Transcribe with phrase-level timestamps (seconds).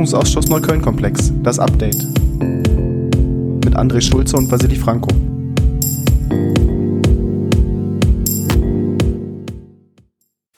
[0.00, 2.02] Untersuchungsausschuss Neukölln-Komplex, das Update.
[3.62, 5.08] Mit André Schulze und Vasili Franco.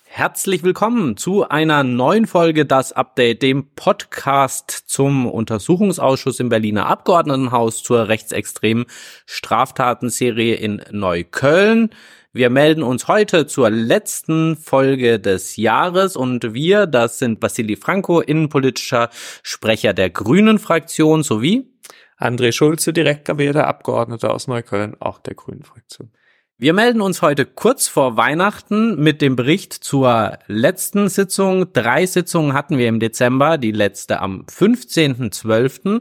[0.04, 7.82] Herzlich willkommen zu einer neuen Folge Das Update, dem Podcast zum Untersuchungsausschuss im Berliner Abgeordnetenhaus
[7.82, 8.84] zur rechtsextremen
[9.26, 11.90] Straftatenserie in Neukölln.
[12.34, 18.22] Wir melden uns heute zur letzten Folge des Jahres und wir, das sind Vassili Franco,
[18.22, 19.10] innenpolitischer
[19.42, 21.70] Sprecher der Grünen Fraktion sowie
[22.18, 26.10] André Schulze, direkt gewählter Abgeordneter aus Neukölln, auch der Grünen Fraktion.
[26.56, 31.70] Wir melden uns heute kurz vor Weihnachten mit dem Bericht zur letzten Sitzung.
[31.74, 36.00] Drei Sitzungen hatten wir im Dezember, die letzte am 15.12.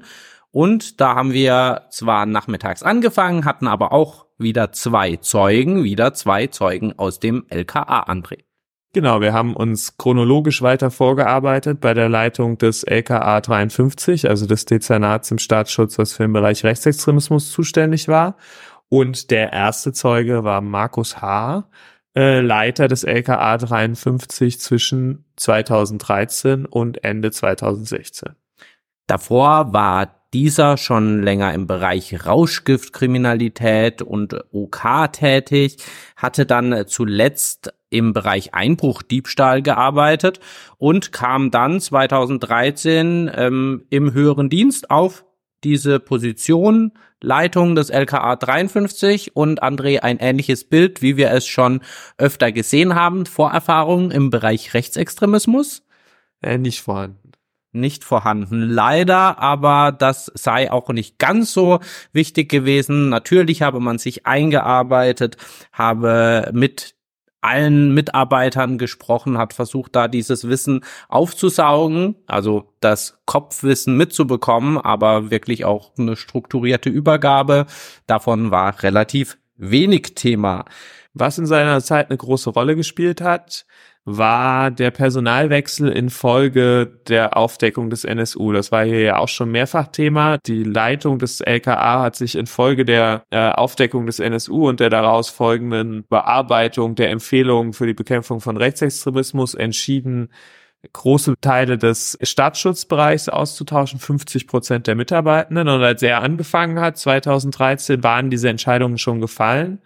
[0.52, 6.48] Und da haben wir zwar nachmittags angefangen, hatten aber auch wieder zwei Zeugen, wieder zwei
[6.48, 8.40] Zeugen aus dem LKA, André.
[8.94, 14.66] Genau, wir haben uns chronologisch weiter vorgearbeitet bei der Leitung des LKA 53, also des
[14.66, 18.36] Dezernats im Staatsschutz, was für den Bereich Rechtsextremismus zuständig war.
[18.90, 21.70] Und der erste Zeuge war Markus H.,
[22.14, 28.36] äh, Leiter des LKA 53 zwischen 2013 und Ende 2016.
[29.08, 35.78] Davor war dieser schon länger im Bereich Rauschgiftkriminalität und OK tätig,
[36.16, 40.40] hatte dann zuletzt im Bereich Einbruchdiebstahl gearbeitet
[40.78, 45.26] und kam dann 2013 ähm, im höheren Dienst auf
[45.64, 51.82] diese Position, Leitung des LKA 53 und André ein ähnliches Bild, wie wir es schon
[52.18, 55.84] öfter gesehen haben, Vorerfahrungen im Bereich Rechtsextremismus?
[56.42, 57.31] Äh, nicht vorhanden
[57.72, 58.62] nicht vorhanden.
[58.70, 61.80] Leider, aber das sei auch nicht ganz so
[62.14, 63.10] wichtig gewesen.
[63.10, 65.38] Natürlich habe man sich eingearbeitet,
[65.72, 66.96] habe mit
[67.42, 75.66] allen Mitarbeitern gesprochen, hat versucht, da dieses Wissen aufzusaugen, also das Kopfwissen mitzubekommen, aber wirklich
[75.66, 77.66] auch eine strukturierte Übergabe.
[78.06, 80.66] Davon war relativ wenig Thema.
[81.14, 83.66] Was in seiner Zeit eine große Rolle gespielt hat,
[84.04, 88.52] war der Personalwechsel infolge der Aufdeckung des NSU.
[88.52, 90.40] Das war hier ja auch schon mehrfach Thema.
[90.40, 95.30] Die Leitung des LKA hat sich infolge der äh, Aufdeckung des NSU und der daraus
[95.30, 100.30] folgenden Bearbeitung der Empfehlungen für die Bekämpfung von Rechtsextremismus entschieden,
[100.94, 105.68] große Teile des Staatsschutzbereichs auszutauschen, 50 Prozent der Mitarbeitenden.
[105.68, 109.80] Und als er angefangen hat, 2013, waren diese Entscheidungen schon gefallen.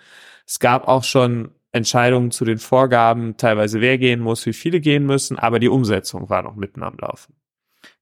[0.47, 5.05] Es gab auch schon Entscheidungen zu den Vorgaben, teilweise wer gehen muss, wie viele gehen
[5.05, 7.35] müssen, aber die Umsetzung war noch mitten am Laufen.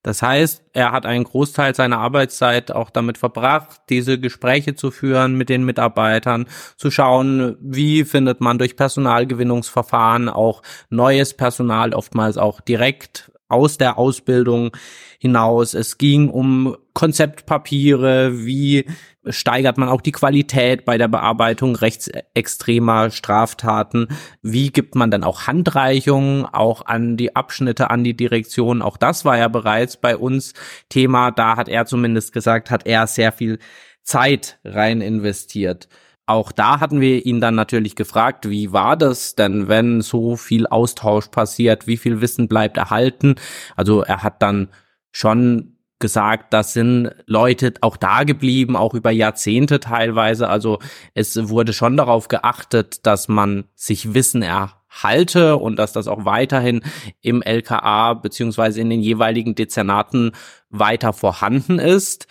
[0.03, 5.35] Das heißt, er hat einen Großteil seiner Arbeitszeit auch damit verbracht, diese Gespräche zu führen
[5.35, 6.45] mit den Mitarbeitern,
[6.77, 13.97] zu schauen, wie findet man durch Personalgewinnungsverfahren auch neues Personal, oftmals auch direkt aus der
[13.97, 14.71] Ausbildung
[15.19, 15.73] hinaus.
[15.73, 18.85] Es ging um Konzeptpapiere, wie
[19.27, 24.07] steigert man auch die Qualität bei der Bearbeitung rechtsextremer Straftaten?
[24.41, 28.81] Wie gibt man dann auch Handreichungen auch an die Abschnitte, an die Direktion?
[28.81, 30.53] Auch das war ja bereits bei uns
[30.89, 31.31] Thema.
[31.31, 33.59] Da hat er zumindest gesagt, hat er sehr viel
[34.03, 35.87] Zeit rein investiert.
[36.25, 40.67] Auch da hatten wir ihn dann natürlich gefragt, wie war das denn, wenn so viel
[40.67, 43.35] Austausch passiert, wie viel Wissen bleibt erhalten?
[43.75, 44.69] Also er hat dann
[45.11, 50.49] schon gesagt, das sind Leute auch da geblieben, auch über Jahrzehnte teilweise.
[50.49, 50.79] Also
[51.13, 56.81] es wurde schon darauf geachtet, dass man sich Wissen erhalte und dass das auch weiterhin
[57.21, 60.31] im LKA beziehungsweise in den jeweiligen Dezernaten
[60.69, 62.27] weiter vorhanden ist.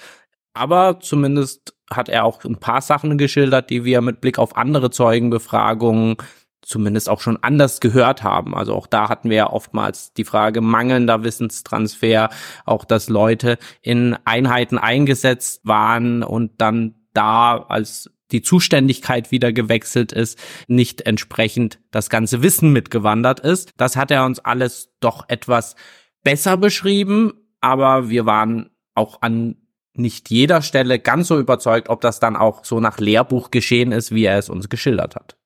[0.54, 4.90] Aber zumindest hat er auch ein paar Sachen geschildert, die wir mit Blick auf andere
[4.90, 6.16] Zeugenbefragungen
[6.62, 8.54] zumindest auch schon anders gehört haben.
[8.54, 12.30] Also auch da hatten wir ja oftmals die Frage mangelnder Wissenstransfer,
[12.64, 20.12] auch dass Leute in Einheiten eingesetzt waren und dann da als die Zuständigkeit wieder gewechselt
[20.12, 23.72] ist, nicht entsprechend das ganze Wissen mitgewandert ist.
[23.76, 25.76] Das hat er uns alles doch etwas
[26.22, 29.56] besser beschrieben, aber wir waren auch an
[29.94, 34.14] nicht jeder Stelle ganz so überzeugt, ob das dann auch so nach Lehrbuch geschehen ist,
[34.14, 35.36] wie er es uns geschildert hat.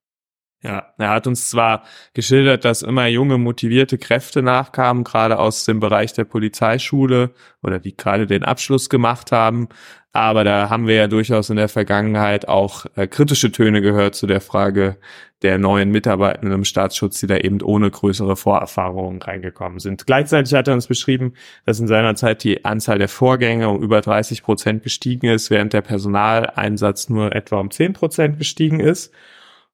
[0.62, 1.84] Ja, er hat uns zwar
[2.14, 7.96] geschildert, dass immer junge, motivierte Kräfte nachkamen, gerade aus dem Bereich der Polizeischule oder die
[7.96, 9.68] gerade den Abschluss gemacht haben.
[10.16, 14.26] Aber da haben wir ja durchaus in der Vergangenheit auch äh, kritische Töne gehört zu
[14.26, 14.96] der Frage
[15.42, 20.06] der neuen Mitarbeitenden im Staatsschutz, die da eben ohne größere Vorerfahrungen reingekommen sind.
[20.06, 21.34] Gleichzeitig hat er uns beschrieben,
[21.66, 25.74] dass in seiner Zeit die Anzahl der Vorgänge um über 30 Prozent gestiegen ist, während
[25.74, 29.12] der Personaleinsatz nur etwa um 10 Prozent gestiegen ist.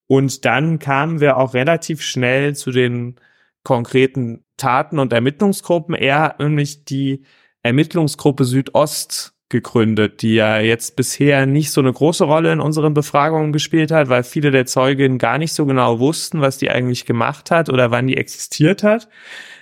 [0.09, 3.15] Und dann kamen wir auch relativ schnell zu den
[3.63, 5.95] konkreten Taten und Ermittlungsgruppen.
[5.95, 7.23] Er hat nämlich die
[7.63, 13.53] Ermittlungsgruppe Südost gegründet, die ja jetzt bisher nicht so eine große Rolle in unseren Befragungen
[13.53, 17.53] gespielt hat, weil viele der Zeuginnen gar nicht so genau wussten, was die eigentlich gemacht
[17.53, 19.09] hat oder wann die existiert hat.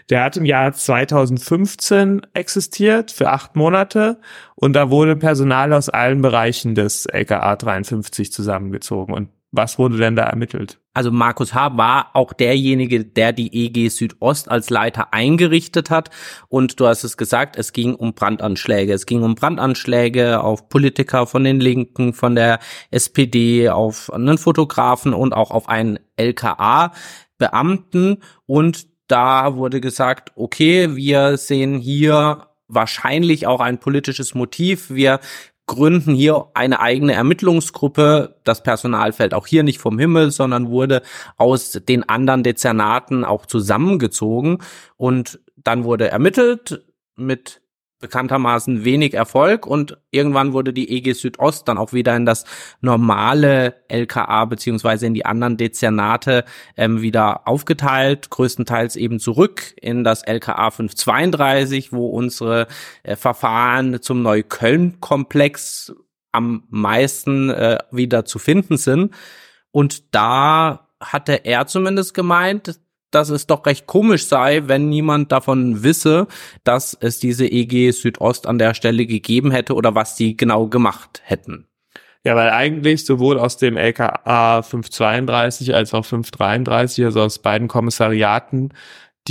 [0.09, 4.19] Der hat im Jahr 2015 existiert für acht Monate
[4.55, 9.15] und da wurde Personal aus allen Bereichen des LKA 53 zusammengezogen.
[9.15, 10.80] Und was wurde denn da ermittelt?
[10.93, 11.77] Also Markus H.
[11.77, 16.11] war auch derjenige, der die EG Südost als Leiter eingerichtet hat.
[16.49, 18.93] Und du hast es gesagt, es ging um Brandanschläge.
[18.93, 22.59] Es ging um Brandanschläge auf Politiker von den Linken, von der
[22.91, 28.25] SPD, auf einen Fotografen und auch auf einen LKA-Beamten.
[28.47, 34.91] Und da wurde gesagt, okay, wir sehen hier wahrscheinlich auch ein politisches Motiv.
[34.91, 35.21] Wir
[35.71, 38.35] gründen hier eine eigene Ermittlungsgruppe.
[38.43, 41.01] Das Personal fällt auch hier nicht vom Himmel, sondern wurde
[41.37, 44.59] aus den anderen Dezernaten auch zusammengezogen.
[44.97, 46.85] Und dann wurde ermittelt
[47.15, 47.60] mit
[48.01, 52.45] bekanntermaßen wenig Erfolg und irgendwann wurde die EG Südost dann auch wieder in das
[52.81, 56.45] normale LKA beziehungsweise in die anderen Dezernate
[56.77, 62.67] ähm, wieder aufgeteilt, größtenteils eben zurück in das LKA 532, wo unsere
[63.03, 65.95] äh, Verfahren zum Neukölln-Komplex
[66.33, 69.15] am meisten äh, wieder zu finden sind.
[69.73, 75.83] Und da hatte er zumindest gemeint, dass es doch recht komisch sei, wenn niemand davon
[75.83, 76.27] wisse,
[76.65, 81.23] dass es diese EG Südost an der Stelle gegeben hätte oder was die genau gemacht
[81.25, 81.67] hätten.
[82.23, 88.75] Ja, weil eigentlich sowohl aus dem LKA 532 als auch 533, also aus beiden Kommissariaten,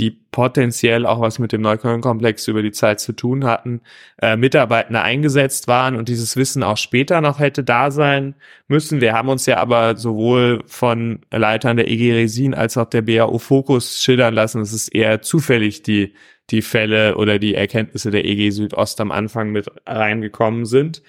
[0.00, 3.82] die potenziell auch was mit dem Neukölln-Komplex über die Zeit zu tun hatten,
[4.20, 8.34] äh, Mitarbeitende eingesetzt waren und dieses Wissen auch später noch hätte da sein
[8.66, 9.02] müssen.
[9.02, 13.38] Wir haben uns ja aber sowohl von Leitern der EG Resin als auch der BAO
[13.38, 16.14] Fokus schildern lassen, es ist eher zufällig die,
[16.48, 21.02] die Fälle oder die Erkenntnisse der EG Südost am Anfang mit reingekommen sind.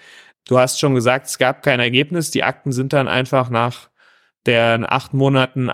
[0.48, 2.32] Du hast schon gesagt, es gab kein Ergebnis.
[2.32, 3.90] Die Akten sind dann einfach nach
[4.46, 5.72] der acht Monaten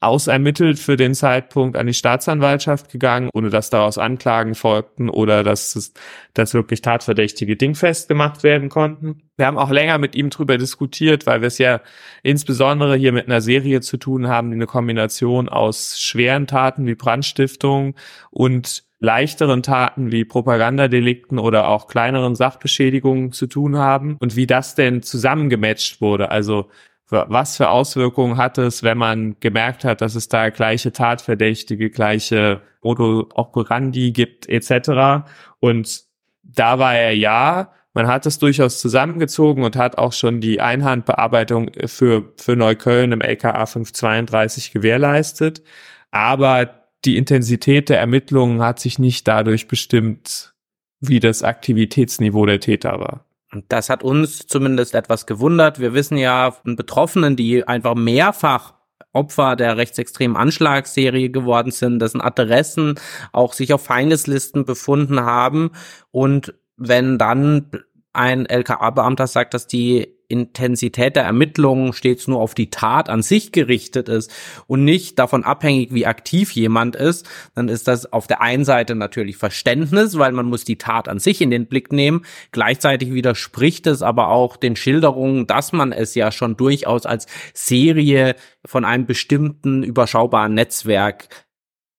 [0.00, 5.74] ausermittelt für den Zeitpunkt an die Staatsanwaltschaft gegangen, ohne dass daraus Anklagen folgten oder dass,
[5.74, 5.94] es,
[6.34, 9.22] dass wirklich tatverdächtige dingfest gemacht werden konnten.
[9.36, 11.80] Wir haben auch länger mit ihm drüber diskutiert, weil wir es ja
[12.22, 16.94] insbesondere hier mit einer Serie zu tun haben, die eine Kombination aus schweren Taten wie
[16.94, 17.94] Brandstiftung
[18.30, 24.74] und leichteren Taten wie Propagandadelikten oder auch kleineren Sachbeschädigungen zu tun haben und wie das
[24.74, 26.30] denn zusammengematcht wurde.
[26.30, 26.68] Also
[27.08, 32.62] was für Auswirkungen hat es, wenn man gemerkt hat, dass es da gleiche Tatverdächtige, gleiche
[32.82, 35.28] Modo operandi gibt, etc.
[35.60, 36.02] Und
[36.42, 41.70] da war er ja, man hat es durchaus zusammengezogen und hat auch schon die Einhandbearbeitung
[41.86, 45.62] für, für Neukölln im LKA 532 gewährleistet.
[46.10, 50.54] Aber die Intensität der Ermittlungen hat sich nicht dadurch bestimmt,
[51.00, 53.25] wie das Aktivitätsniveau der Täter war.
[53.68, 55.80] Das hat uns zumindest etwas gewundert.
[55.80, 58.74] Wir wissen ja von Betroffenen, die einfach mehrfach
[59.12, 63.00] Opfer der rechtsextremen Anschlagsserie geworden sind, dessen Adressen
[63.32, 65.70] auch sich auf Feindeslisten befunden haben.
[66.10, 67.70] Und wenn dann
[68.16, 73.52] ein LKA-Beamter sagt, dass die Intensität der Ermittlungen stets nur auf die Tat an sich
[73.52, 74.32] gerichtet ist
[74.66, 78.94] und nicht davon abhängig, wie aktiv jemand ist, dann ist das auf der einen Seite
[78.94, 82.24] natürlich Verständnis, weil man muss die Tat an sich in den Blick nehmen.
[82.50, 88.34] Gleichzeitig widerspricht es aber auch den Schilderungen, dass man es ja schon durchaus als Serie
[88.64, 91.28] von einem bestimmten überschaubaren Netzwerk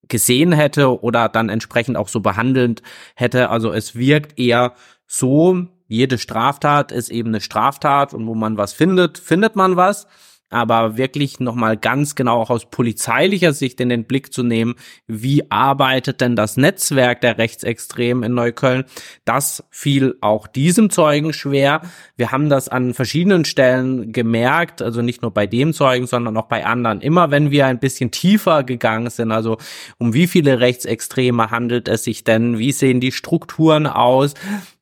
[0.09, 2.81] gesehen hätte oder dann entsprechend auch so behandelt
[3.15, 3.49] hätte.
[3.49, 4.73] Also es wirkt eher
[5.05, 10.07] so, jede Straftat ist eben eine Straftat und wo man was findet, findet man was.
[10.49, 14.75] Aber wirklich nochmal ganz genau auch aus polizeilicher Sicht in den Blick zu nehmen,
[15.05, 18.85] wie arbeitet denn das Netzwerk der Rechtsextremen in Neukölln,
[19.25, 21.81] das fiel auch diesem Zeugen schwer.
[22.15, 26.47] Wir haben das an verschiedenen Stellen gemerkt, also nicht nur bei dem Zeugen, sondern auch
[26.47, 27.01] bei anderen.
[27.01, 29.57] Immer wenn wir ein bisschen tiefer gegangen sind, also
[29.97, 34.33] um wie viele Rechtsextreme handelt es sich denn, wie sehen die Strukturen aus,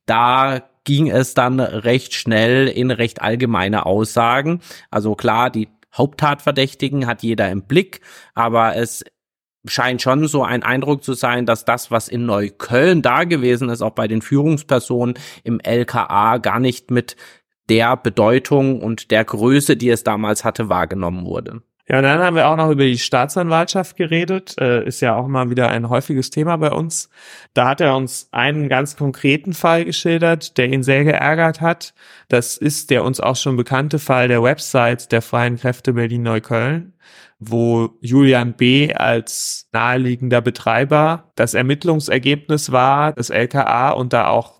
[0.06, 4.60] da ging es dann recht schnell in recht allgemeine Aussagen.
[4.90, 8.00] Also klar, die Haupttatverdächtigen hat jeder im Blick,
[8.34, 9.04] aber es
[9.66, 13.82] scheint schon so ein Eindruck zu sein, dass das, was in Neukölln da gewesen ist,
[13.82, 17.16] auch bei den Führungspersonen im LKA gar nicht mit
[17.68, 21.62] der Bedeutung und der Größe, die es damals hatte, wahrgenommen wurde.
[21.88, 24.56] Ja, und dann haben wir auch noch über die Staatsanwaltschaft geredet.
[24.60, 27.08] Äh, ist ja auch mal wieder ein häufiges Thema bei uns.
[27.54, 31.94] Da hat er uns einen ganz konkreten Fall geschildert, der ihn sehr geärgert hat.
[32.28, 36.94] Das ist der uns auch schon bekannte Fall der Website der Freien Kräfte Berlin-Neukölln,
[37.38, 38.92] wo Julian B.
[38.92, 44.56] als naheliegender Betreiber das Ermittlungsergebnis war, das LKA und da auch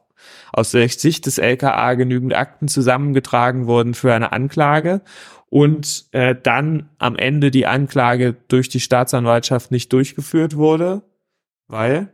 [0.53, 5.03] aus der Sicht des LKA genügend Akten zusammengetragen wurden für eine Anklage
[5.51, 11.03] und äh, dann am Ende die Anklage durch die Staatsanwaltschaft nicht durchgeführt wurde,
[11.69, 12.13] weil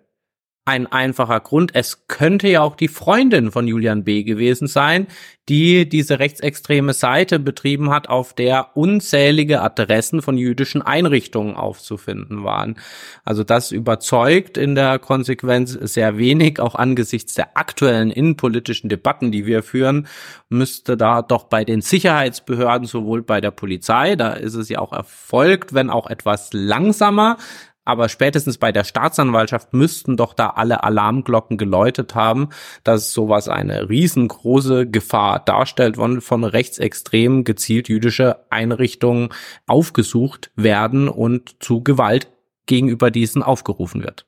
[0.64, 1.72] ein einfacher Grund.
[1.74, 4.22] Es könnte ja auch die Freundin von Julian B.
[4.22, 5.08] gewesen sein,
[5.48, 12.76] die diese rechtsextreme Seite betrieben hat, auf der unzählige Adressen von jüdischen Einrichtungen aufzufinden waren.
[13.24, 19.46] Also das überzeugt in der Konsequenz sehr wenig, auch angesichts der aktuellen innenpolitischen Debatten, die
[19.46, 20.06] wir führen,
[20.48, 24.92] müsste da doch bei den Sicherheitsbehörden, sowohl bei der Polizei, da ist es ja auch
[24.92, 27.36] erfolgt, wenn auch etwas langsamer,
[27.84, 32.50] aber spätestens bei der Staatsanwaltschaft müssten doch da alle Alarmglocken geläutet haben,
[32.84, 39.30] dass sowas eine riesengroße Gefahr darstellt, von, von rechtsextremen gezielt jüdische Einrichtungen
[39.66, 42.28] aufgesucht werden und zu Gewalt
[42.66, 44.26] gegenüber diesen aufgerufen wird.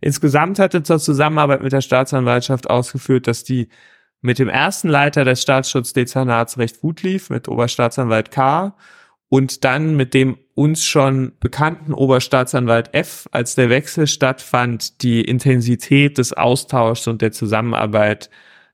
[0.00, 3.68] Insgesamt hatte zur Zusammenarbeit mit der Staatsanwaltschaft ausgeführt, dass die
[4.20, 8.76] mit dem ersten Leiter des Staatsschutzdezernats recht gut lief, mit Oberstaatsanwalt K
[9.28, 16.18] und dann mit dem uns schon bekannten Oberstaatsanwalt F, als der Wechsel stattfand, die Intensität
[16.18, 18.30] des Austauschs und der Zusammenarbeit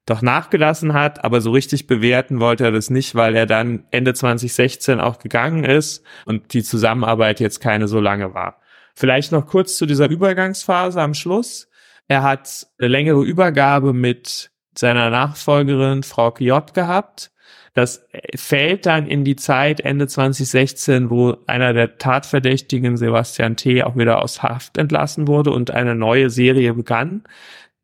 [0.06, 4.14] doch nachgelassen hat, aber so richtig bewerten wollte er das nicht, weil er dann Ende
[4.14, 8.60] 2016 auch gegangen ist und die Zusammenarbeit jetzt keine so lange war.
[8.94, 11.68] Vielleicht noch kurz zu dieser Übergangsphase am Schluss.
[12.08, 17.31] Er hat eine längere Übergabe mit seiner Nachfolgerin Frau J gehabt
[17.74, 18.06] das
[18.36, 24.22] fällt dann in die Zeit Ende 2016, wo einer der Tatverdächtigen, Sebastian T., auch wieder
[24.22, 27.24] aus Haft entlassen wurde und eine neue Serie begann.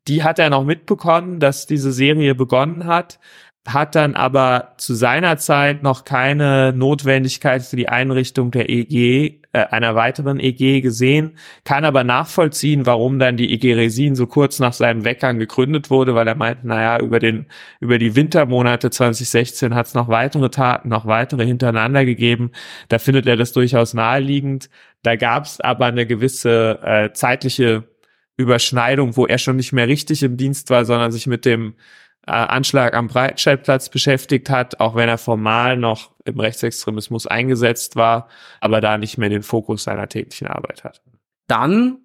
[0.07, 3.19] Die hat er noch mitbekommen, dass diese Serie begonnen hat
[3.67, 9.65] hat dann aber zu seiner Zeit noch keine Notwendigkeit für die Einrichtung der EG, äh,
[9.65, 14.73] einer weiteren EG gesehen, kann aber nachvollziehen, warum dann die EG Resin so kurz nach
[14.73, 17.47] seinem Weggang gegründet wurde, weil er meint, naja, über den,
[17.79, 22.51] über die Wintermonate 2016 hat es noch weitere Taten, noch weitere hintereinander gegeben.
[22.89, 24.69] Da findet er das durchaus naheliegend.
[25.01, 27.85] Da gab es aber eine gewisse äh, zeitliche
[28.37, 31.73] Überschneidung, wo er schon nicht mehr richtig im Dienst war, sondern sich mit dem
[32.27, 38.27] äh, Anschlag am Breitscheidplatz beschäftigt hat, auch wenn er formal noch im Rechtsextremismus eingesetzt war,
[38.61, 41.01] aber da nicht mehr den Fokus seiner täglichen Arbeit hat.
[41.47, 41.99] Dann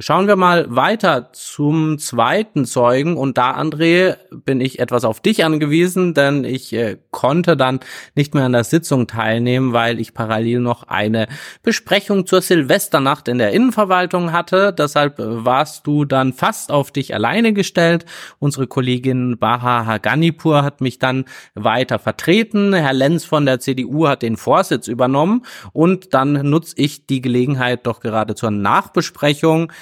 [0.00, 5.44] Schauen wir mal weiter zum zweiten Zeugen und da, André, bin ich etwas auf dich
[5.44, 7.80] angewiesen, denn ich äh, konnte dann
[8.14, 11.26] nicht mehr an der Sitzung teilnehmen, weil ich parallel noch eine
[11.64, 14.72] Besprechung zur Silvesternacht in der Innenverwaltung hatte.
[14.72, 18.04] Deshalb äh, warst du dann fast auf dich alleine gestellt.
[18.38, 21.24] Unsere Kollegin Baha Haganipur hat mich dann
[21.56, 22.72] weiter vertreten.
[22.72, 27.84] Herr Lenz von der CDU hat den Vorsitz übernommen und dann nutze ich die Gelegenheit
[27.88, 29.72] doch gerade zur Nachbesprechung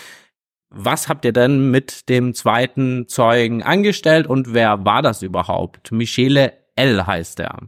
[0.71, 5.93] was habt ihr denn mit dem zweiten Zeugen angestellt und wer war das überhaupt?
[5.93, 7.59] Michele L heißt er.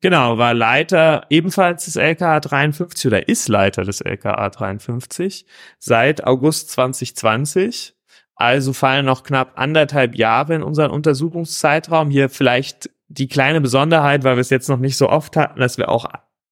[0.00, 5.46] Genau, war Leiter ebenfalls des LKA 53 oder ist Leiter des LKA 53
[5.78, 7.94] seit August 2020.
[8.34, 12.10] Also fallen noch knapp anderthalb Jahre in unseren Untersuchungszeitraum.
[12.10, 15.78] Hier vielleicht die kleine Besonderheit, weil wir es jetzt noch nicht so oft hatten, dass
[15.78, 16.06] wir auch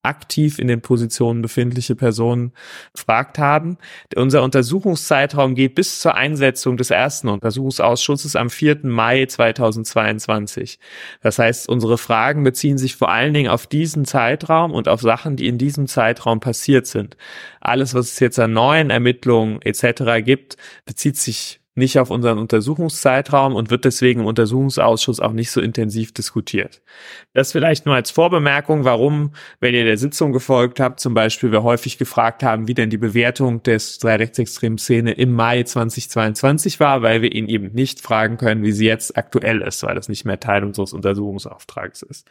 [0.09, 2.53] aktiv in den Positionen befindliche Personen
[2.95, 3.79] gefragt haben.
[4.17, 8.81] Unser Untersuchungszeitraum geht bis zur Einsetzung des ersten Untersuchungsausschusses am 4.
[8.85, 10.79] Mai 2022.
[11.21, 15.37] Das heißt, unsere Fragen beziehen sich vor allen Dingen auf diesen Zeitraum und auf Sachen,
[15.37, 17.17] die in diesem Zeitraum passiert sind.
[17.61, 20.25] Alles, was es jetzt an neuen Ermittlungen etc.
[20.25, 25.61] gibt, bezieht sich nicht auf unseren Untersuchungszeitraum und wird deswegen im Untersuchungsausschuss auch nicht so
[25.61, 26.83] intensiv diskutiert.
[27.33, 31.63] Das vielleicht nur als Vorbemerkung, warum, wenn ihr der Sitzung gefolgt habt, zum Beispiel wir
[31.63, 37.03] häufig gefragt haben, wie denn die Bewertung des drei rechtsextremen Szene im Mai 2022 war,
[37.03, 40.25] weil wir ihn eben nicht fragen können, wie sie jetzt aktuell ist, weil das nicht
[40.25, 42.29] mehr Teil unseres Untersuchungsauftrags ist.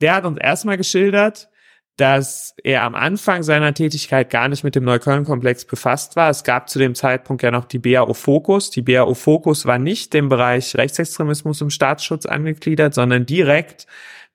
[0.00, 1.48] Der hat uns erstmal geschildert,
[1.96, 6.28] dass er am Anfang seiner Tätigkeit gar nicht mit dem Neukölln-Komplex befasst war.
[6.28, 8.70] Es gab zu dem Zeitpunkt ja noch die BAO Fokus.
[8.70, 13.86] Die BAO Fokus war nicht dem Bereich Rechtsextremismus und Staatsschutz angegliedert, sondern direkt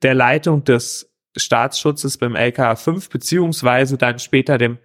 [0.02, 4.80] der Leitung des Staatsschutzes beim LKA 5 beziehungsweise dann später dem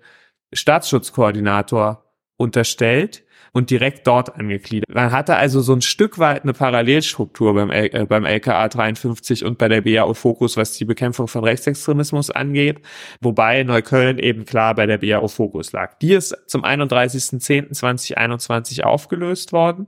[0.52, 2.04] Staatsschutzkoordinator
[2.37, 3.25] unterstellt.
[3.56, 4.94] Und direkt dort angegliedert.
[4.94, 9.46] Man hatte also so ein Stück weit eine Parallelstruktur beim, L äh, beim LKA 53
[9.46, 12.82] und bei der BAO Fokus, was die Bekämpfung von Rechtsextremismus angeht,
[13.22, 15.98] wobei Neukölln eben klar bei der BAO Fokus lag.
[16.00, 19.86] Die ist zum 31.10.2021 aufgelöst worden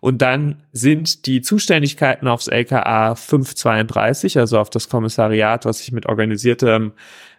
[0.00, 6.06] und dann sind die Zuständigkeiten aufs LKA 532, also auf das Kommissariat, was sich mit
[6.06, 6.92] organisiertem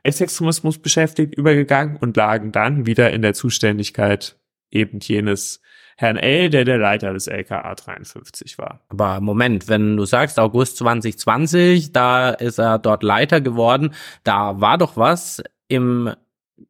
[0.05, 4.37] Rechtsextremismus beschäftigt, übergegangen und lagen dann wieder in der Zuständigkeit
[4.69, 5.59] eben jenes
[6.01, 8.81] Herrn L., der der Leiter des LKA 53 war.
[8.89, 13.93] Aber Moment, wenn du sagst August 2020, da ist er dort Leiter geworden,
[14.23, 16.11] da war doch was im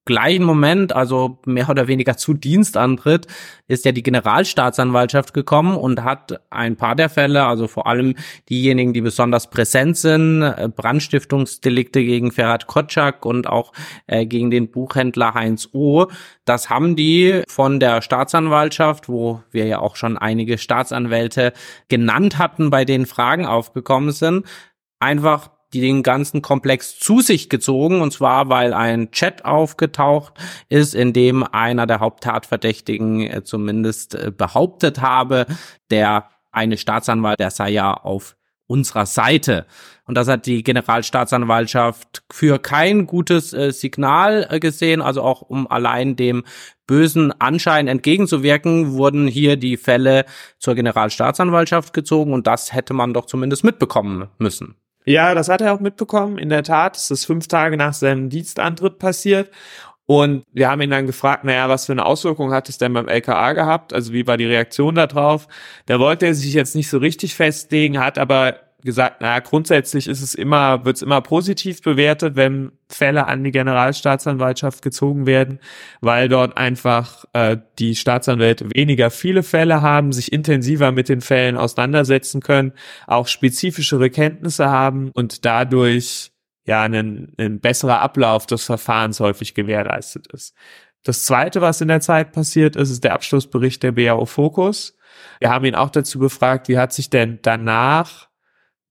[0.05, 3.27] gleichen Moment, also mehr oder weniger zu Dienstantritt,
[3.67, 8.15] ist ja die Generalstaatsanwaltschaft gekommen und hat ein paar der Fälle, also vor allem
[8.49, 13.73] diejenigen, die besonders präsent sind, äh, Brandstiftungsdelikte gegen Ferhat Kotschak und auch
[14.07, 16.07] äh, gegen den Buchhändler Heinz O.
[16.45, 21.53] Das haben die von der Staatsanwaltschaft, wo wir ja auch schon einige Staatsanwälte
[21.87, 24.45] genannt hatten, bei denen Fragen aufgekommen sind,
[24.99, 30.33] einfach die den ganzen Komplex zu sich gezogen, und zwar weil ein Chat aufgetaucht
[30.69, 35.45] ist, in dem einer der Haupttatverdächtigen äh, zumindest äh, behauptet habe,
[35.89, 38.35] der eine Staatsanwalt, der sei ja auf
[38.71, 39.65] unserer Seite.
[40.05, 45.01] Und das hat die Generalstaatsanwaltschaft für kein gutes äh, Signal äh, gesehen.
[45.01, 46.43] Also auch um allein dem
[46.87, 50.25] bösen Anschein entgegenzuwirken, wurden hier die Fälle
[50.57, 54.75] zur Generalstaatsanwaltschaft gezogen und das hätte man doch zumindest mitbekommen müssen.
[55.05, 56.37] Ja, das hat er auch mitbekommen.
[56.37, 59.49] In der Tat ist das fünf Tage nach seinem Dienstantritt passiert.
[60.05, 63.07] Und wir haben ihn dann gefragt, naja, was für eine Auswirkung hat es denn beim
[63.07, 63.93] LKA gehabt?
[63.93, 65.47] Also wie war die Reaktion darauf?
[65.85, 70.21] Da wollte er sich jetzt nicht so richtig festlegen, hat aber gesagt, naja, grundsätzlich ist
[70.21, 75.59] es immer, wird es immer positiv bewertet, wenn Fälle an die Generalstaatsanwaltschaft gezogen werden,
[76.01, 81.57] weil dort einfach äh, die Staatsanwälte weniger viele Fälle haben, sich intensiver mit den Fällen
[81.57, 82.73] auseinandersetzen können,
[83.07, 86.31] auch spezifischere Kenntnisse haben und dadurch
[86.65, 90.55] ja ein, ein besserer Ablauf des Verfahrens häufig gewährleistet ist.
[91.03, 94.95] Das zweite, was in der Zeit passiert ist, ist der Abschlussbericht der BAO Fokus.
[95.39, 98.29] Wir haben ihn auch dazu befragt, wie hat sich denn danach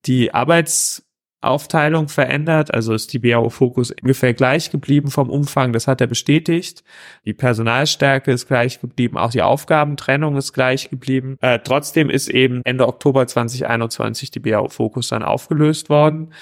[0.06, 6.00] die Arbeitsaufteilung verändert, also ist die BAO Fokus ungefähr gleich geblieben vom Umfang, das hat
[6.00, 6.82] er bestätigt.
[7.24, 11.36] Die Personalstärke ist gleich geblieben, auch die Aufgabentrennung ist gleich geblieben.
[11.40, 16.32] Äh, trotzdem ist eben Ende Oktober 2021 die BAO Fokus dann aufgelöst worden,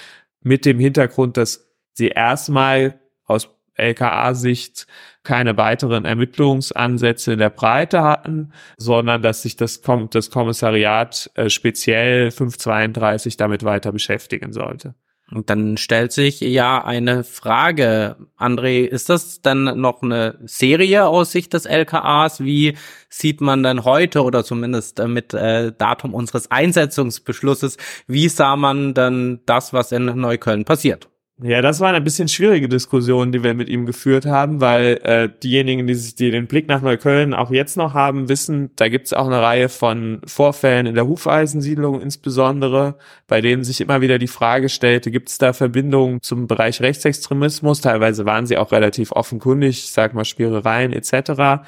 [0.41, 4.87] mit dem Hintergrund, dass sie erstmal aus LKA-Sicht
[5.23, 12.31] keine weiteren Ermittlungsansätze in der Breite hatten, sondern dass sich das, das Kommissariat äh, speziell
[12.31, 14.95] 532 damit weiter beschäftigen sollte.
[15.31, 21.31] Und dann stellt sich ja eine Frage, André, ist das dann noch eine Serie aus
[21.31, 22.43] Sicht des LKAs?
[22.43, 22.75] Wie
[23.09, 28.95] sieht man dann heute oder zumindest äh, mit äh, Datum unseres Einsetzungsbeschlusses, wie sah man
[28.95, 31.08] dann das, was in Neukölln passiert?
[31.41, 35.29] Ja, das war eine bisschen schwierige Diskussion, die wir mit ihm geführt haben, weil äh,
[35.41, 39.13] diejenigen, die sich die den Blick nach Neukölln auch jetzt noch haben, wissen, da gibt's
[39.13, 42.97] auch eine Reihe von Vorfällen in der Hufeisensiedlung insbesondere,
[43.27, 47.79] bei denen sich immer wieder die Frage stellte, gibt's da Verbindungen zum Bereich Rechtsextremismus?
[47.79, 51.63] Teilweise waren sie auch relativ offenkundig, ich sag mal Spierereien etc.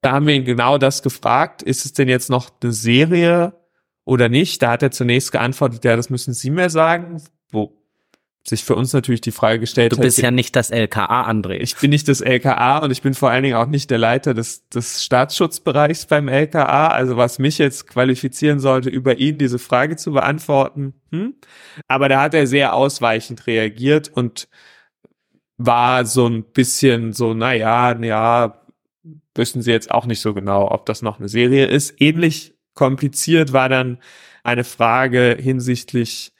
[0.00, 3.52] Da haben wir ihn genau das gefragt, ist es denn jetzt noch eine Serie
[4.04, 4.62] oder nicht?
[4.62, 7.22] Da hat er zunächst geantwortet, ja, das müssen Sie mir sagen.
[7.52, 7.81] Wo,
[8.46, 11.58] sich für uns natürlich die Frage gestellt Du bist hat, ja nicht das LKA, André.
[11.58, 14.34] Ich bin nicht das LKA und ich bin vor allen Dingen auch nicht der Leiter
[14.34, 16.88] des, des Staatsschutzbereichs beim LKA.
[16.88, 20.94] Also was mich jetzt qualifizieren sollte, über ihn diese Frage zu beantworten.
[21.12, 21.34] Hm?
[21.86, 24.48] Aber da hat er sehr ausweichend reagiert und
[25.56, 28.60] war so ein bisschen so, na ja, ja,
[29.36, 32.00] wissen Sie jetzt auch nicht so genau, ob das noch eine Serie ist.
[32.00, 33.98] Ähnlich kompliziert war dann
[34.42, 36.32] eine Frage hinsichtlich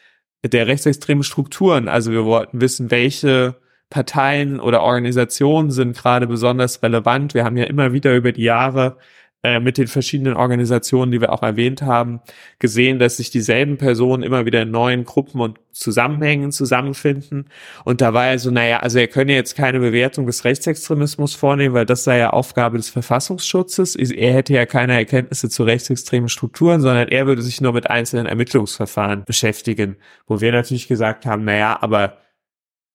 [0.45, 1.89] der rechtsextremen Strukturen.
[1.89, 3.57] Also wir wollten wissen, welche
[3.91, 7.35] Parteien oder Organisationen sind gerade besonders relevant.
[7.35, 8.97] Wir haben ja immer wieder über die Jahre
[9.45, 12.21] äh, mit den verschiedenen Organisationen, die wir auch erwähnt haben,
[12.61, 17.49] gesehen, dass sich dieselben Personen immer wieder in neuen Gruppen und Zusammenhängen zusammenfinden.
[17.85, 21.75] Und da war er so, naja, also er könne jetzt keine Bewertung des Rechtsextremismus vornehmen,
[21.75, 23.97] weil das sei ja Aufgabe des Verfassungsschutzes.
[23.97, 28.27] Er hätte ja keine Erkenntnisse zu rechtsextremen Strukturen, sondern er würde sich nur mit einzelnen
[28.27, 29.97] Ermittlungsverfahren beschäftigen.
[30.27, 32.19] Wo wir natürlich gesagt haben, naja, aber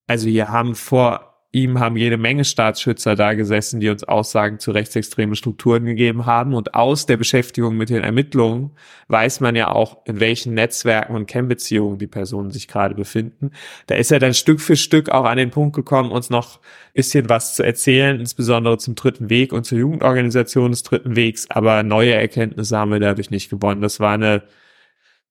[0.07, 4.71] also hier haben vor ihm haben jede Menge Staatsschützer da gesessen, die uns Aussagen zu
[4.71, 6.53] rechtsextremen Strukturen gegeben haben.
[6.53, 8.71] Und aus der Beschäftigung mit den Ermittlungen
[9.07, 13.51] weiß man ja auch, in welchen Netzwerken und Kennbeziehungen die Personen sich gerade befinden.
[13.87, 16.59] Da ist er dann Stück für Stück auch an den Punkt gekommen, uns noch
[16.93, 21.49] bisschen was zu erzählen, insbesondere zum dritten Weg und zur Jugendorganisation des dritten Wegs.
[21.49, 23.81] Aber neue Erkenntnisse haben wir dadurch nicht gewonnen.
[23.81, 24.43] Das war eine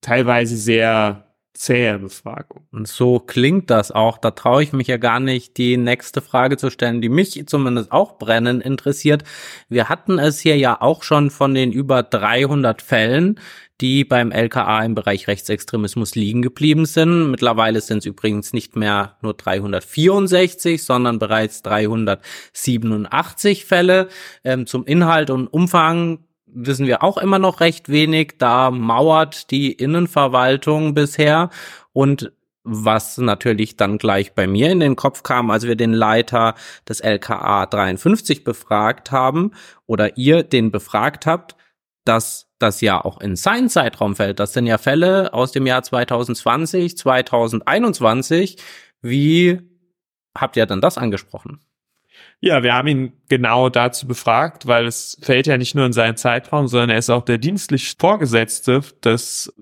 [0.00, 1.25] teilweise sehr
[1.58, 2.66] zähe Befragung.
[2.72, 4.18] Und so klingt das auch.
[4.18, 7.92] Da traue ich mich ja gar nicht, die nächste Frage zu stellen, die mich zumindest
[7.92, 9.24] auch brennend interessiert.
[9.68, 13.38] Wir hatten es hier ja auch schon von den über 300 Fällen,
[13.80, 17.30] die beim LKA im Bereich Rechtsextremismus liegen geblieben sind.
[17.30, 24.08] Mittlerweile sind es übrigens nicht mehr nur 364, sondern bereits 387 Fälle.
[24.44, 26.25] Ähm, zum Inhalt und Umfang
[26.56, 28.34] wissen wir auch immer noch recht wenig.
[28.38, 31.50] Da mauert die Innenverwaltung bisher
[31.92, 32.32] und
[32.64, 36.54] was natürlich dann gleich bei mir in den Kopf kam, als wir den Leiter
[36.88, 39.52] des LKA 53 befragt haben
[39.86, 41.54] oder ihr den befragt habt,
[42.04, 44.40] dass das ja auch in seinen Zeitraum fällt.
[44.40, 48.56] Das sind ja Fälle aus dem Jahr 2020, 2021.
[49.00, 49.60] Wie
[50.36, 51.60] habt ihr denn das angesprochen?
[52.40, 56.16] Ja, wir haben ihn genau dazu befragt, weil es fällt ja nicht nur in seinen
[56.16, 59.52] Zeitraum, sondern er ist auch der dienstlich Vorgesetzte des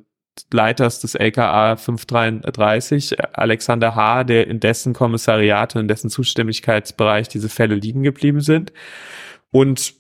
[0.53, 7.49] Leiters des LKA 533, Alexander H., der in dessen Kommissariat und in dessen Zuständigkeitsbereich diese
[7.49, 8.73] Fälle liegen geblieben sind.
[9.51, 9.95] Und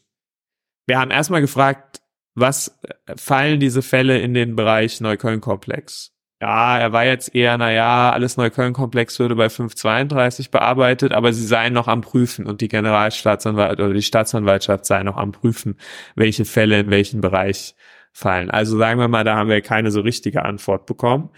[0.86, 2.00] wir haben erstmal gefragt,
[2.34, 2.80] was
[3.16, 6.13] fallen diese Fälle in den Bereich Neukölln-Komplex?
[6.44, 11.46] Ja, er war jetzt eher, na ja, alles Neukölln-Komplex würde bei 532 bearbeitet, aber sie
[11.46, 15.78] seien noch am Prüfen und die Generalstaatsanwalt oder die Staatsanwaltschaft sei noch am Prüfen,
[16.16, 17.74] welche Fälle in welchen Bereich
[18.12, 18.50] fallen.
[18.50, 21.30] Also sagen wir mal, da haben wir keine so richtige Antwort bekommen.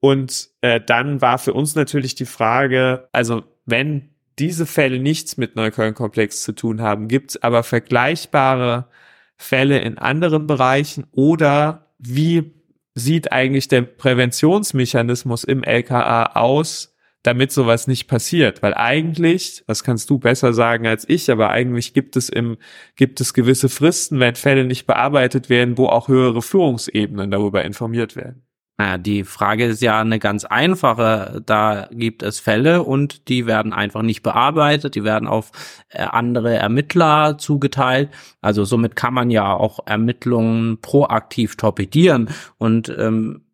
[0.00, 5.54] Und äh, dann war für uns natürlich die Frage, also wenn diese Fälle nichts mit
[5.54, 8.88] Neukölln-Komplex zu tun haben, gibt es aber vergleichbare
[9.36, 12.57] Fälle in anderen Bereichen oder wie
[12.98, 18.62] sieht eigentlich der Präventionsmechanismus im LKA aus, damit sowas nicht passiert?
[18.62, 22.58] Weil eigentlich, das kannst du besser sagen als ich, aber eigentlich gibt es im,
[22.96, 28.16] gibt es gewisse Fristen, wenn Fälle nicht bearbeitet werden, wo auch höhere Führungsebenen darüber informiert
[28.16, 28.47] werden.
[28.78, 31.42] Naja, die Frage ist ja eine ganz einfache.
[31.44, 35.50] Da gibt es Fälle und die werden einfach nicht bearbeitet, die werden auf
[35.88, 38.10] äh, andere Ermittler zugeteilt.
[38.40, 42.30] Also somit kann man ja auch Ermittlungen proaktiv torpedieren.
[42.56, 43.46] Und ähm,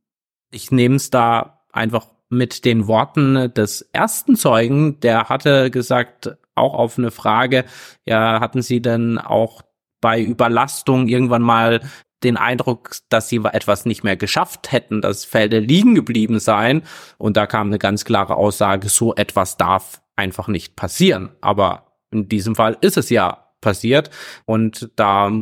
[0.51, 6.75] ich nehme es da einfach mit den Worten des ersten Zeugen, der hatte gesagt, auch
[6.75, 7.65] auf eine Frage,
[8.05, 9.63] ja, hatten Sie denn auch
[10.01, 11.81] bei Überlastung irgendwann mal
[12.25, 16.83] den Eindruck, dass sie etwas nicht mehr geschafft hätten, dass Felder liegen geblieben seien.
[17.19, 21.31] Und da kam eine ganz klare Aussage, so etwas darf einfach nicht passieren.
[21.41, 24.11] Aber in diesem Fall ist es ja passiert.
[24.45, 25.33] Und da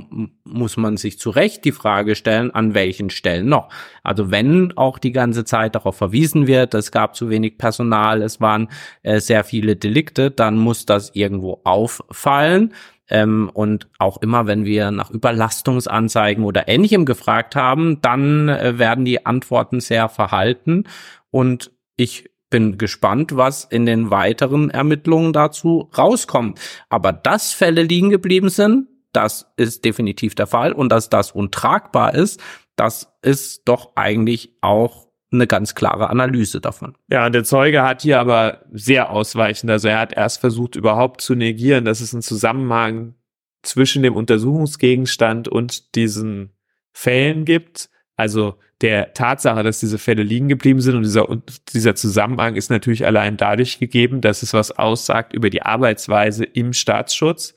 [0.44, 3.68] muss man sich zu Recht die Frage stellen, an welchen Stellen noch.
[4.02, 8.40] Also wenn auch die ganze Zeit darauf verwiesen wird, es gab zu wenig Personal, es
[8.40, 8.68] waren
[9.02, 12.72] äh, sehr viele Delikte, dann muss das irgendwo auffallen.
[13.12, 19.04] Ähm, und auch immer, wenn wir nach Überlastungsanzeigen oder ähnlichem gefragt haben, dann äh, werden
[19.04, 20.84] die Antworten sehr verhalten.
[21.30, 26.58] Und ich bin gespannt, was in den weiteren Ermittlungen dazu rauskommt.
[26.88, 30.72] Aber dass Fälle liegen geblieben sind, das ist definitiv der Fall.
[30.72, 32.40] Und dass das untragbar ist,
[32.76, 36.94] das ist doch eigentlich auch eine ganz klare Analyse davon.
[37.10, 41.20] Ja, und der Zeuge hat hier aber sehr ausweichend, also er hat erst versucht überhaupt
[41.20, 43.14] zu negieren, dass es einen Zusammenhang
[43.62, 46.50] zwischen dem Untersuchungsgegenstand und diesen
[46.92, 47.88] Fällen gibt.
[48.16, 52.68] Also der Tatsache, dass diese Fälle liegen geblieben sind und dieser, und dieser Zusammenhang ist
[52.68, 57.54] natürlich allein dadurch gegeben, dass es was aussagt über die Arbeitsweise im Staatsschutz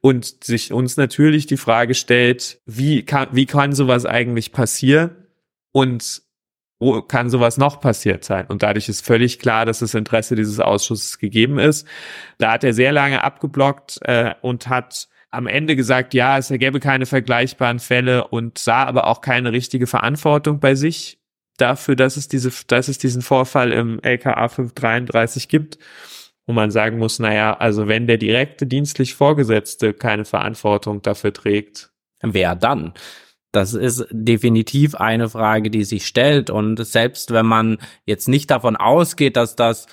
[0.00, 5.10] und sich uns natürlich die Frage stellt, wie kann, wie kann sowas eigentlich passieren?
[5.70, 6.22] Und
[6.78, 8.46] wo kann sowas noch passiert sein?
[8.46, 11.86] Und dadurch ist völlig klar, dass das Interesse dieses Ausschusses gegeben ist.
[12.38, 16.80] Da hat er sehr lange abgeblockt äh, und hat am Ende gesagt, ja, es ergäbe
[16.80, 21.18] keine vergleichbaren Fälle und sah aber auch keine richtige Verantwortung bei sich
[21.56, 25.78] dafür, dass es diese, dass es diesen Vorfall im LKA 533 gibt.
[26.46, 31.90] Wo man sagen muss, naja, also wenn der direkte dienstlich Vorgesetzte keine Verantwortung dafür trägt.
[32.20, 32.92] Wer dann?
[33.54, 36.50] Das ist definitiv eine Frage, die sich stellt.
[36.50, 39.86] Und selbst wenn man jetzt nicht davon ausgeht, dass das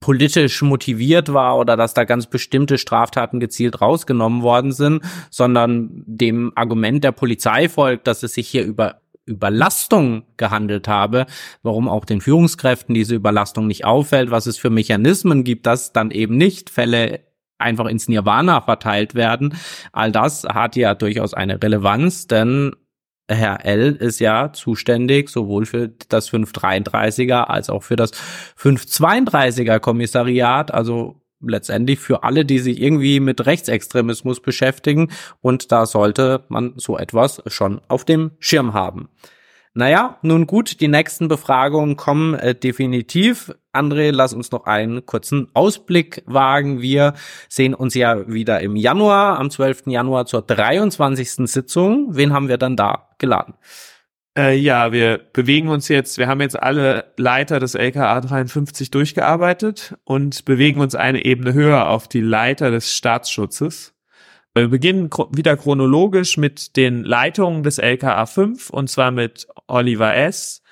[0.00, 6.52] politisch motiviert war oder dass da ganz bestimmte Straftaten gezielt rausgenommen worden sind, sondern dem
[6.54, 11.26] Argument der Polizei folgt, dass es sich hier über Überlastung gehandelt habe,
[11.62, 16.12] warum auch den Führungskräften diese Überlastung nicht auffällt, was es für Mechanismen gibt, dass dann
[16.12, 17.20] eben nicht Fälle
[17.58, 19.56] einfach ins Nirvana verteilt werden.
[19.92, 22.72] All das hat ja durchaus eine Relevanz, denn
[23.28, 28.12] Herr L ist ja zuständig sowohl für das 533er als auch für das
[28.58, 35.10] 532er Kommissariat, also letztendlich für alle, die sich irgendwie mit Rechtsextremismus beschäftigen
[35.40, 39.08] und da sollte man so etwas schon auf dem Schirm haben.
[39.74, 43.52] Naja, nun gut, die nächsten Befragungen kommen äh, definitiv.
[43.76, 46.80] André, lass uns noch einen kurzen Ausblick wagen.
[46.80, 47.14] Wir
[47.48, 49.84] sehen uns ja wieder im Januar, am 12.
[49.86, 51.48] Januar zur 23.
[51.50, 52.16] Sitzung.
[52.16, 53.54] Wen haben wir dann da geladen?
[54.36, 59.94] Äh, ja, wir bewegen uns jetzt, wir haben jetzt alle Leiter des LKA 53 durchgearbeitet
[60.04, 63.94] und bewegen uns eine Ebene höher auf die Leiter des Staatsschutzes.
[64.54, 70.62] Wir beginnen wieder chronologisch mit den Leitungen des LKA 5 und zwar mit Oliver S.,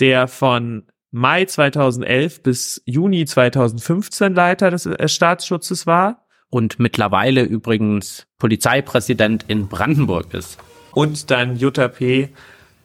[0.00, 6.26] der von Mai 2011 bis Juni 2015 Leiter des äh, Staatsschutzes war.
[6.50, 10.58] Und mittlerweile übrigens Polizeipräsident in Brandenburg ist.
[10.92, 12.30] Und dann Jutta P.,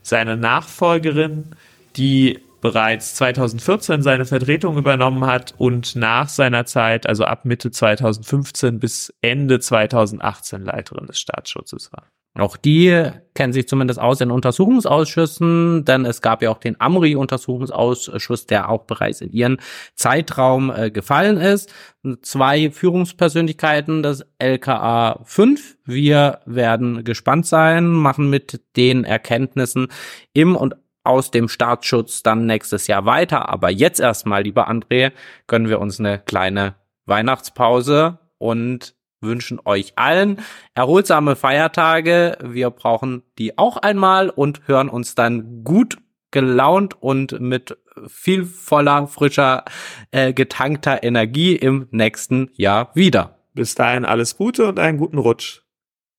[0.03, 1.55] seine Nachfolgerin,
[1.95, 8.79] die bereits 2014 seine Vertretung übernommen hat und nach seiner Zeit, also ab Mitte 2015
[8.79, 12.05] bis Ende 2018 Leiterin des Staatsschutzes war.
[12.39, 18.45] Auch die kennen sich zumindest aus in Untersuchungsausschüssen, denn es gab ja auch den Amri-Untersuchungsausschuss,
[18.47, 19.57] der auch bereits in ihren
[19.95, 21.73] Zeitraum äh, gefallen ist.
[22.21, 25.77] Zwei Führungspersönlichkeiten des LKA 5.
[25.85, 29.87] Wir werden gespannt sein, machen mit den Erkenntnissen
[30.33, 33.49] im und aus dem Staatsschutz dann nächstes Jahr weiter.
[33.49, 35.11] Aber jetzt erstmal, lieber André,
[35.47, 36.75] gönnen wir uns eine kleine
[37.05, 40.41] Weihnachtspause und wünschen euch allen
[40.75, 42.37] erholsame Feiertage.
[42.41, 45.97] Wir brauchen die auch einmal und hören uns dann gut
[46.31, 47.77] gelaunt und mit
[48.07, 49.65] viel voller, frischer,
[50.11, 53.39] äh, getankter Energie im nächsten Jahr wieder.
[53.53, 55.61] Bis dahin alles Gute und einen guten Rutsch.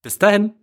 [0.02, 0.54] Bis dahin.